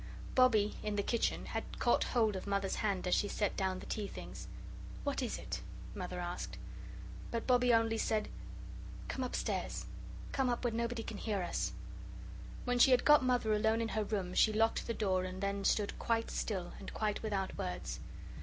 [0.33, 3.85] Bobbie, in the kitchen, had caught hold of Mother's hand as she set down the
[3.85, 4.47] tea things.
[5.03, 5.61] "What is it?"
[5.93, 6.57] Mother asked.
[7.29, 8.27] But Bobbie only said,
[9.09, 9.85] "Come upstairs,
[10.31, 11.73] come up where nobody can hear us."
[12.65, 15.63] When she had got Mother alone in her room she locked the door and then
[15.63, 17.99] stood quite still, and quite without words.